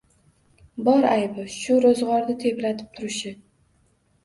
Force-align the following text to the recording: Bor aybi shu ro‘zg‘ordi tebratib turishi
Bor 0.87 1.05
aybi 1.09 1.45
shu 1.57 1.77
ro‘zg‘ordi 1.85 2.39
tebratib 2.47 2.99
turishi 2.99 3.37